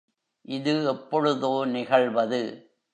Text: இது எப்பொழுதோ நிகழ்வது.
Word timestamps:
இது 0.45 0.87
எப்பொழுதோ 0.87 1.65
நிகழ்வது. 1.65 2.41